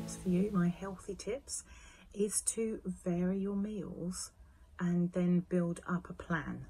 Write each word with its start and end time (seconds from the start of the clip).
for 0.00 0.28
you, 0.28 0.50
my 0.52 0.68
healthy 0.68 1.14
tips, 1.14 1.64
is 2.14 2.40
to 2.40 2.80
vary 3.04 3.38
your 3.38 3.56
meals 3.56 4.30
and 4.80 5.12
then 5.12 5.44
build 5.48 5.80
up 5.88 6.08
a 6.08 6.14
plan. 6.14 6.64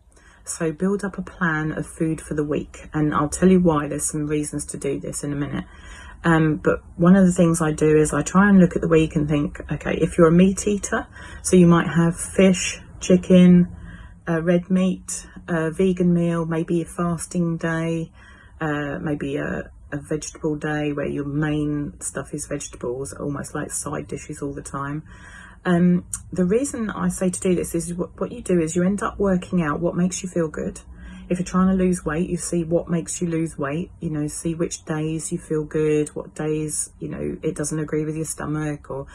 So 0.44 0.72
build 0.72 1.04
up 1.04 1.18
a 1.18 1.22
plan 1.22 1.70
of 1.72 1.86
food 1.86 2.20
for 2.20 2.34
the 2.34 2.44
week, 2.44 2.88
and 2.92 3.14
I'll 3.14 3.28
tell 3.28 3.48
you 3.48 3.60
why. 3.60 3.86
There's 3.86 4.10
some 4.10 4.26
reasons 4.26 4.66
to 4.66 4.76
do 4.76 4.98
this 4.98 5.22
in 5.22 5.32
a 5.32 5.36
minute. 5.36 5.64
Um, 6.24 6.56
but 6.56 6.80
one 6.96 7.14
of 7.14 7.24
the 7.24 7.32
things 7.32 7.60
I 7.60 7.72
do 7.72 7.96
is 7.96 8.12
I 8.12 8.22
try 8.22 8.48
and 8.48 8.58
look 8.58 8.74
at 8.74 8.82
the 8.82 8.88
week 8.88 9.14
and 9.14 9.28
think, 9.28 9.60
okay, 9.70 9.96
if 10.00 10.18
you're 10.18 10.28
a 10.28 10.32
meat 10.32 10.66
eater, 10.66 11.06
so 11.42 11.56
you 11.56 11.66
might 11.66 11.88
have 11.88 12.18
fish, 12.18 12.80
chicken, 13.00 13.68
uh, 14.28 14.42
red 14.42 14.68
meat, 14.68 15.26
a 15.48 15.70
vegan 15.70 16.12
meal, 16.12 16.44
maybe 16.44 16.82
a 16.82 16.86
fasting 16.86 17.56
day, 17.56 18.10
uh, 18.60 18.98
maybe 19.00 19.36
a, 19.36 19.70
a 19.92 19.98
vegetable 19.98 20.56
day 20.56 20.92
where 20.92 21.06
your 21.06 21.26
main 21.26 22.00
stuff 22.00 22.32
is 22.32 22.46
vegetables, 22.46 23.12
almost 23.12 23.54
like 23.54 23.70
side 23.70 24.08
dishes 24.08 24.42
all 24.42 24.52
the 24.52 24.62
time. 24.62 25.02
Um, 25.64 26.04
the 26.32 26.44
reason 26.44 26.90
I 26.90 27.08
say 27.08 27.30
to 27.30 27.40
do 27.40 27.54
this 27.54 27.74
is 27.74 27.94
what, 27.94 28.18
what 28.18 28.32
you 28.32 28.42
do 28.42 28.58
is 28.58 28.74
you 28.74 28.82
end 28.82 29.02
up 29.02 29.18
working 29.18 29.62
out 29.62 29.80
what 29.80 29.94
makes 29.94 30.22
you 30.22 30.28
feel 30.28 30.48
good. 30.48 30.80
If 31.28 31.38
you're 31.38 31.46
trying 31.46 31.68
to 31.68 31.82
lose 31.82 32.04
weight, 32.04 32.28
you 32.28 32.36
see 32.36 32.64
what 32.64 32.88
makes 32.88 33.22
you 33.22 33.28
lose 33.28 33.56
weight, 33.56 33.90
you 34.00 34.10
know, 34.10 34.26
see 34.26 34.54
which 34.54 34.84
days 34.84 35.30
you 35.30 35.38
feel 35.38 35.64
good, 35.64 36.08
what 36.10 36.34
days, 36.34 36.90
you 36.98 37.08
know, 37.08 37.38
it 37.42 37.54
doesn't 37.54 37.78
agree 37.78 38.04
with 38.04 38.16
your 38.16 38.24
stomach 38.24 38.90
or, 38.90 39.06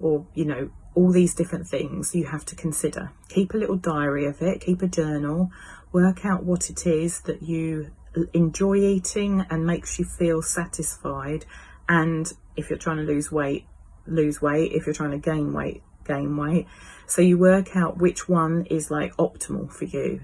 or, 0.00 0.26
you 0.34 0.44
know, 0.44 0.70
all 0.94 1.12
these 1.12 1.34
different 1.34 1.68
things 1.68 2.14
you 2.14 2.26
have 2.26 2.44
to 2.46 2.56
consider. 2.56 3.12
Keep 3.28 3.54
a 3.54 3.56
little 3.56 3.76
diary 3.76 4.26
of 4.26 4.42
it, 4.42 4.60
keep 4.60 4.82
a 4.82 4.88
journal, 4.88 5.50
work 5.92 6.26
out 6.26 6.42
what 6.42 6.68
it 6.68 6.86
is 6.86 7.20
that 7.22 7.42
you 7.42 7.90
enjoy 8.32 8.76
eating 8.76 9.46
and 9.50 9.66
makes 9.66 9.98
you 9.98 10.04
feel 10.04 10.42
satisfied. 10.42 11.46
And 11.88 12.32
if 12.56 12.70
you're 12.70 12.78
trying 12.78 12.98
to 12.98 13.02
lose 13.02 13.32
weight, 13.32 13.66
lose 14.06 14.40
weight. 14.40 14.72
If 14.72 14.86
you're 14.86 14.94
trying 14.94 15.12
to 15.12 15.18
gain 15.18 15.52
weight, 15.52 15.82
gain 16.06 16.36
weight. 16.36 16.66
So 17.06 17.22
you 17.22 17.38
work 17.38 17.76
out 17.76 17.98
which 17.98 18.28
one 18.28 18.66
is 18.66 18.90
like 18.90 19.16
optimal 19.16 19.70
for 19.70 19.84
you. 19.84 20.22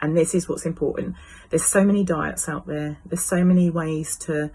And 0.00 0.16
this 0.16 0.34
is 0.34 0.48
what's 0.48 0.64
important. 0.64 1.16
There's 1.50 1.64
so 1.64 1.84
many 1.84 2.04
diets 2.04 2.48
out 2.48 2.66
there. 2.66 2.98
There's 3.04 3.24
so 3.24 3.44
many 3.44 3.68
ways 3.68 4.16
to, 4.20 4.50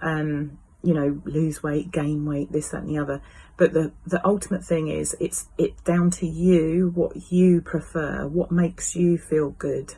um, 0.00 0.58
you 0.82 0.92
know, 0.92 1.22
lose 1.24 1.62
weight, 1.62 1.90
gain 1.90 2.26
weight, 2.26 2.52
this, 2.52 2.70
that, 2.70 2.82
and 2.82 2.90
the 2.90 2.98
other. 2.98 3.22
But 3.56 3.72
the 3.72 3.92
the 4.06 4.26
ultimate 4.26 4.64
thing 4.64 4.88
is, 4.88 5.14
it's 5.20 5.48
it's 5.58 5.80
down 5.82 6.10
to 6.12 6.26
you 6.26 6.92
what 6.94 7.30
you 7.30 7.60
prefer, 7.60 8.26
what 8.26 8.50
makes 8.50 8.96
you 8.96 9.18
feel 9.18 9.50
good. 9.50 9.94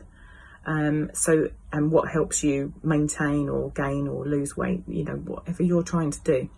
Um, 0.65 1.11
so 1.13 1.49
and 1.71 1.91
what 1.91 2.09
helps 2.09 2.43
you 2.43 2.73
maintain 2.83 3.49
or 3.49 3.71
gain 3.71 4.07
or 4.07 4.25
lose 4.25 4.55
weight. 4.55 4.83
You 4.87 5.03
know, 5.05 5.15
whatever 5.15 5.63
you're 5.63 5.83
trying 5.83 6.11
to 6.11 6.21
do. 6.21 6.49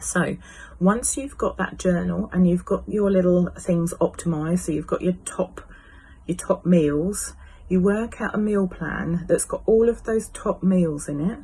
So 0.00 0.36
once 0.78 1.16
you've 1.16 1.36
got 1.36 1.58
that 1.58 1.78
journal 1.78 2.30
and 2.32 2.48
you've 2.48 2.64
got 2.64 2.88
your 2.88 3.10
little 3.10 3.50
things 3.58 3.92
optimized, 4.00 4.60
so 4.60 4.72
you've 4.72 4.86
got 4.86 5.02
your 5.02 5.16
top 5.24 5.60
your 6.26 6.36
top 6.36 6.64
meals, 6.64 7.34
you 7.68 7.80
work 7.80 8.20
out 8.20 8.34
a 8.34 8.38
meal 8.38 8.66
plan 8.66 9.24
that's 9.28 9.44
got 9.44 9.62
all 9.66 9.88
of 9.88 10.04
those 10.04 10.28
top 10.28 10.62
meals 10.62 11.08
in 11.08 11.20
it. 11.20 11.38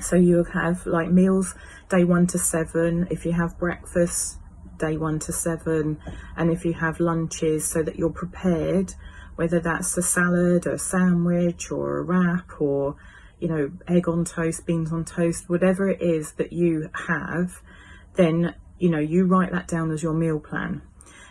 So 0.00 0.16
you 0.16 0.44
have 0.44 0.86
like 0.86 1.10
meals 1.10 1.54
day 1.88 2.04
one 2.04 2.26
to 2.28 2.38
seven, 2.38 3.06
if 3.10 3.24
you 3.24 3.32
have 3.32 3.58
breakfast 3.58 4.38
day 4.78 4.96
one 4.96 5.18
to 5.20 5.32
seven, 5.32 6.00
and 6.36 6.50
if 6.50 6.64
you 6.64 6.74
have 6.74 6.98
lunches 7.00 7.64
so 7.64 7.82
that 7.82 7.96
you're 7.96 8.10
prepared, 8.10 8.94
whether 9.36 9.60
that's 9.60 9.96
a 9.96 10.02
salad, 10.02 10.66
a 10.66 10.78
sandwich, 10.78 11.70
or 11.70 11.98
a 11.98 12.02
wrap, 12.02 12.60
or 12.60 12.96
you 13.42 13.48
know, 13.48 13.72
egg 13.88 14.08
on 14.08 14.24
toast, 14.24 14.64
beans 14.66 14.92
on 14.92 15.04
toast, 15.04 15.48
whatever 15.48 15.88
it 15.88 16.00
is 16.00 16.32
that 16.34 16.52
you 16.52 16.88
have, 17.08 17.60
then, 18.14 18.54
you 18.78 18.88
know, 18.88 19.00
you 19.00 19.24
write 19.24 19.50
that 19.50 19.66
down 19.66 19.90
as 19.90 20.00
your 20.00 20.12
meal 20.12 20.38
plan. 20.38 20.80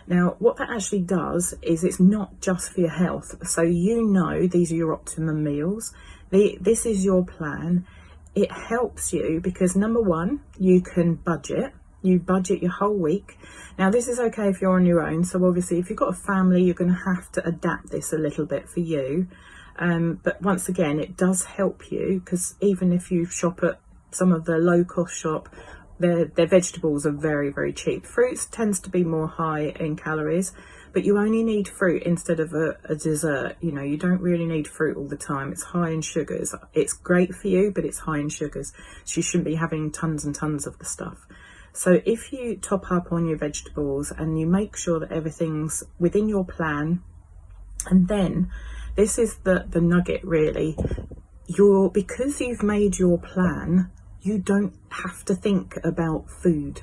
Now, 0.06 0.36
what 0.38 0.58
that 0.58 0.68
actually 0.68 1.02
does 1.02 1.54
is 1.62 1.84
it's 1.84 1.98
not 1.98 2.38
just 2.42 2.72
for 2.72 2.80
your 2.80 2.90
health. 2.90 3.48
So 3.48 3.62
you 3.62 4.06
know 4.06 4.46
these 4.46 4.70
are 4.72 4.76
your 4.76 4.92
optimum 4.92 5.42
meals. 5.42 5.94
The, 6.28 6.58
this 6.60 6.84
is 6.84 7.02
your 7.02 7.24
plan. 7.24 7.86
It 8.34 8.52
helps 8.52 9.14
you 9.14 9.40
because 9.42 9.74
number 9.74 10.02
one, 10.02 10.40
you 10.58 10.82
can 10.82 11.14
budget. 11.14 11.72
You 12.02 12.18
budget 12.18 12.62
your 12.62 12.72
whole 12.72 12.96
week. 12.96 13.38
Now, 13.78 13.90
this 13.90 14.08
is 14.08 14.18
okay 14.18 14.48
if 14.48 14.60
you're 14.60 14.74
on 14.74 14.86
your 14.86 15.02
own. 15.02 15.24
So 15.24 15.44
obviously, 15.46 15.78
if 15.78 15.88
you've 15.88 15.98
got 15.98 16.10
a 16.10 16.16
family, 16.16 16.62
you're 16.62 16.74
going 16.74 16.92
to 16.92 17.14
have 17.14 17.32
to 17.32 17.46
adapt 17.46 17.90
this 17.90 18.12
a 18.12 18.18
little 18.18 18.44
bit 18.44 18.68
for 18.68 18.80
you. 18.80 19.28
Um, 19.78 20.20
but 20.22 20.42
once 20.42 20.68
again, 20.68 21.00
it 21.00 21.16
does 21.16 21.44
help 21.44 21.90
you 21.90 22.20
because 22.24 22.54
even 22.60 22.92
if 22.92 23.10
you 23.10 23.24
shop 23.24 23.62
at 23.62 23.80
some 24.10 24.32
of 24.32 24.44
the 24.44 24.58
low 24.58 24.84
cost 24.84 25.14
shop, 25.16 25.48
their, 25.98 26.26
their 26.26 26.46
vegetables 26.46 27.06
are 27.06 27.12
very, 27.12 27.50
very 27.50 27.72
cheap. 27.72 28.04
Fruits 28.04 28.46
tends 28.46 28.80
to 28.80 28.90
be 28.90 29.04
more 29.04 29.28
high 29.28 29.72
in 29.80 29.96
calories, 29.96 30.52
but 30.92 31.04
you 31.04 31.16
only 31.16 31.42
need 31.42 31.68
fruit 31.68 32.02
instead 32.02 32.40
of 32.40 32.52
a, 32.52 32.76
a 32.84 32.94
dessert. 32.96 33.56
You 33.60 33.72
know, 33.72 33.82
you 33.82 33.96
don't 33.96 34.20
really 34.20 34.44
need 34.44 34.68
fruit 34.68 34.96
all 34.96 35.08
the 35.08 35.16
time. 35.16 35.52
It's 35.52 35.62
high 35.62 35.90
in 35.90 36.02
sugars. 36.02 36.54
It's 36.74 36.92
great 36.92 37.34
for 37.34 37.48
you, 37.48 37.70
but 37.74 37.84
it's 37.84 38.00
high 38.00 38.18
in 38.18 38.28
sugars. 38.28 38.72
So 39.04 39.18
you 39.18 39.22
shouldn't 39.22 39.46
be 39.46 39.54
having 39.54 39.90
tons 39.90 40.24
and 40.24 40.34
tons 40.34 40.66
of 40.66 40.78
the 40.78 40.84
stuff. 40.84 41.26
So 41.72 42.02
if 42.04 42.32
you 42.32 42.56
top 42.56 42.90
up 42.90 43.12
on 43.12 43.26
your 43.26 43.38
vegetables 43.38 44.10
and 44.10 44.38
you 44.38 44.46
make 44.46 44.76
sure 44.76 45.00
that 45.00 45.10
everything's 45.10 45.82
within 45.98 46.28
your 46.28 46.44
plan, 46.44 47.02
and 47.86 48.08
then 48.08 48.50
this 48.94 49.18
is 49.18 49.36
the, 49.38 49.66
the 49.68 49.80
nugget 49.80 50.22
really. 50.22 50.76
You're, 51.46 51.90
because 51.90 52.40
you've 52.40 52.62
made 52.62 52.98
your 52.98 53.18
plan, 53.18 53.90
you 54.20 54.38
don't 54.38 54.74
have 54.90 55.24
to 55.24 55.34
think 55.34 55.76
about 55.82 56.30
food. 56.30 56.82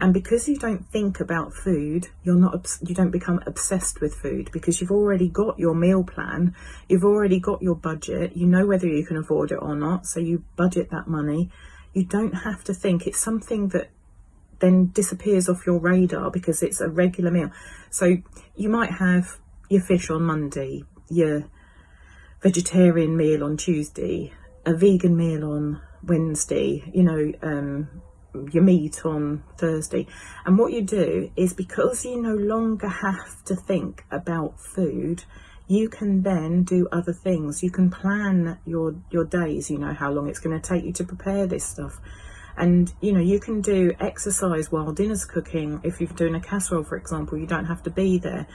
And 0.00 0.12
because 0.12 0.48
you 0.48 0.56
don't 0.56 0.84
think 0.88 1.20
about 1.20 1.54
food, 1.54 2.08
you're 2.24 2.34
not 2.34 2.76
you 2.84 2.92
don't 2.92 3.12
become 3.12 3.40
obsessed 3.46 4.00
with 4.00 4.14
food 4.14 4.50
because 4.52 4.80
you've 4.80 4.90
already 4.90 5.28
got 5.28 5.60
your 5.60 5.76
meal 5.76 6.02
plan, 6.02 6.56
you've 6.88 7.04
already 7.04 7.38
got 7.38 7.62
your 7.62 7.76
budget, 7.76 8.36
you 8.36 8.46
know 8.46 8.66
whether 8.66 8.88
you 8.88 9.06
can 9.06 9.16
afford 9.16 9.52
it 9.52 9.58
or 9.62 9.76
not, 9.76 10.06
so 10.06 10.18
you 10.18 10.42
budget 10.56 10.90
that 10.90 11.06
money. 11.06 11.50
You 11.92 12.04
don't 12.04 12.32
have 12.32 12.64
to 12.64 12.74
think. 12.74 13.06
It's 13.06 13.20
something 13.20 13.68
that 13.68 13.90
then 14.62 14.90
disappears 14.94 15.48
off 15.48 15.66
your 15.66 15.78
radar 15.78 16.30
because 16.30 16.62
it's 16.62 16.80
a 16.80 16.88
regular 16.88 17.30
meal. 17.30 17.50
So 17.90 18.16
you 18.56 18.70
might 18.70 18.92
have 18.92 19.36
your 19.68 19.82
fish 19.82 20.08
on 20.08 20.22
Monday, 20.22 20.84
your 21.10 21.44
vegetarian 22.40 23.16
meal 23.16 23.44
on 23.44 23.58
Tuesday, 23.58 24.32
a 24.64 24.74
vegan 24.74 25.16
meal 25.16 25.44
on 25.44 25.82
Wednesday, 26.02 26.82
you 26.94 27.02
know, 27.02 27.32
um, 27.42 27.88
your 28.52 28.62
meat 28.62 29.04
on 29.04 29.42
Thursday. 29.58 30.06
And 30.46 30.58
what 30.58 30.72
you 30.72 30.82
do 30.82 31.30
is 31.36 31.52
because 31.52 32.04
you 32.04 32.22
no 32.22 32.34
longer 32.34 32.88
have 32.88 33.44
to 33.46 33.56
think 33.56 34.04
about 34.10 34.58
food, 34.60 35.24
you 35.66 35.88
can 35.88 36.22
then 36.22 36.62
do 36.62 36.88
other 36.92 37.12
things. 37.12 37.62
You 37.62 37.70
can 37.70 37.90
plan 37.90 38.58
your 38.64 38.94
your 39.10 39.24
days, 39.24 39.70
you 39.70 39.78
know 39.78 39.92
how 39.92 40.10
long 40.10 40.28
it's 40.28 40.40
going 40.40 40.58
to 40.58 40.68
take 40.68 40.84
you 40.84 40.92
to 40.94 41.04
prepare 41.04 41.46
this 41.46 41.64
stuff. 41.64 42.00
And 42.56 42.92
you 43.00 43.12
know, 43.12 43.20
you 43.20 43.40
can 43.40 43.60
do 43.60 43.92
exercise 44.00 44.70
while 44.70 44.92
dinner's 44.92 45.24
cooking. 45.24 45.80
If 45.82 46.00
you're 46.00 46.10
doing 46.10 46.34
a 46.34 46.40
casserole, 46.40 46.84
for 46.84 46.96
example, 46.96 47.38
you 47.38 47.46
don't 47.46 47.66
have 47.66 47.82
to 47.84 47.90
be 47.90 48.18
there 48.18 48.46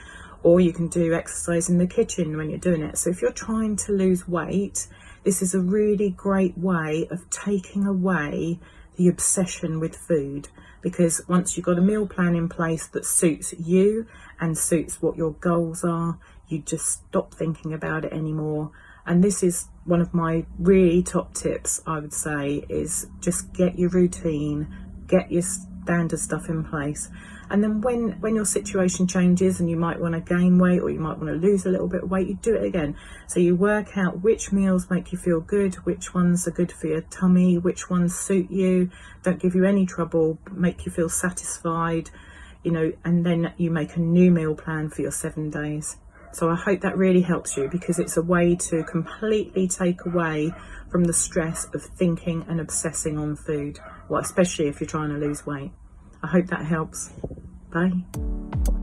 or 0.44 0.60
you 0.60 0.72
can 0.72 0.88
do 0.88 1.14
exercise 1.14 1.70
in 1.70 1.78
the 1.78 1.88
kitchen 1.88 2.38
when 2.38 2.50
you're 2.50 2.60
doing 2.60 2.82
it. 2.82 2.98
So 2.98 3.10
if 3.10 3.22
you're 3.22 3.32
trying 3.32 3.76
to 3.78 3.92
lose 3.92 4.28
weight, 4.28 4.88
this 5.24 5.42
is 5.42 5.54
a 5.54 5.60
really 5.60 6.10
great 6.12 6.58
way 6.58 7.08
of 7.10 7.30
taking 7.30 7.86
away 7.86 8.60
the 8.96 9.08
obsession 9.08 9.80
with 9.80 9.96
food 9.96 10.50
because 10.82 11.22
once 11.28 11.58
you've 11.58 11.66
got 11.66 11.78
a 11.78 11.82
meal 11.82 12.08
plan 12.08 12.36
in 12.36 12.48
place 12.48 12.88
that 12.88 13.06
suits 13.06 13.54
you 13.60 14.08
and 14.40 14.58
suits 14.58 15.02
what 15.02 15.18
your 15.18 15.32
goals 15.32 15.84
are, 15.84 16.18
you 16.48 16.60
just 16.60 16.86
stop 16.86 17.34
thinking 17.34 17.74
about 17.74 18.06
it 18.06 18.14
anymore. 18.14 18.72
And 19.08 19.24
this 19.24 19.42
is 19.42 19.70
one 19.86 20.02
of 20.02 20.14
my 20.14 20.46
really 20.60 21.02
top 21.02 21.34
tips, 21.34 21.82
I 21.88 22.00
would 22.00 22.14
say, 22.14 22.66
is 22.68 23.08
just 23.22 23.54
get 23.54 23.80
your 23.80 23.90
routine, 23.90 24.68
get 25.08 25.32
your 25.32 25.44
standard 25.44 26.20
stuff 26.20 26.50
in 26.50 26.66
place. 26.66 27.10
And 27.50 27.64
then 27.64 27.80
when 27.80 28.20
when 28.20 28.36
your 28.36 28.44
situation 28.44 29.08
changes 29.08 29.62
and 29.62 29.70
you 29.70 29.78
might 29.78 30.02
want 30.02 30.14
to 30.16 30.20
gain 30.20 30.60
weight 30.60 30.82
or 30.82 30.90
you 30.90 31.00
might 31.00 31.18
want 31.18 31.30
to 31.30 31.36
lose 31.36 31.66
a 31.66 31.70
little 31.70 31.88
bit 31.88 32.04
of 32.04 32.12
weight 32.12 32.28
you 32.28 32.38
do 32.42 32.54
it 32.56 32.66
again. 32.66 32.98
So 33.28 33.40
you 33.40 33.56
work 33.56 33.98
out 33.98 34.22
which 34.22 34.52
meals 34.52 34.90
make 34.90 35.14
you 35.14 35.18
feel 35.18 35.40
good 35.40 35.76
which 35.86 36.14
ones 36.14 36.46
are 36.46 36.52
good 36.52 36.74
for 36.74 36.88
your 36.88 37.02
tummy 37.02 37.58
which 37.58 37.90
ones 37.90 38.14
suit 38.14 38.52
you 38.52 38.90
don't 39.24 39.40
give 39.40 39.56
you 39.56 39.64
any 39.64 39.86
trouble 39.86 40.38
make 40.52 40.86
you 40.86 40.92
feel 40.92 41.08
satisfied 41.08 42.10
you 42.64 42.72
know 42.72 42.92
and 43.06 43.26
then 43.26 43.54
you 43.56 43.72
make 43.72 43.96
a 43.96 44.02
new 44.02 44.30
meal 44.30 44.54
plan 44.54 44.90
for 44.90 45.02
your 45.02 45.12
seven 45.12 45.50
days 45.50 45.96
so 46.38 46.52
I 46.52 46.56
hope 46.56 46.82
that 46.82 46.96
really 46.96 47.22
helps 47.22 47.58
you 47.58 47.68
because 47.68 47.98
it's 47.98 48.16
a 48.16 48.22
way 48.22 48.56
to 48.70 48.84
completely 48.84 49.68
take 49.68 50.06
away 50.06 50.54
from 50.92 51.06
the 51.06 51.14
stress 51.14 51.66
of 51.74 51.82
thinking 51.82 52.46
and 52.48 52.62
obsessing 52.62 53.18
on 53.18 53.36
food, 53.36 53.80
well, 54.08 54.22
especially 54.22 54.68
if 54.68 54.80
you're 54.80 54.88
trying 54.88 55.10
to 55.10 55.18
lose 55.18 55.48
weight. 55.48 55.72
I 56.22 56.28
hope 56.28 56.46
that 56.48 56.64
helps. 56.64 57.10
Bye. 57.74 58.77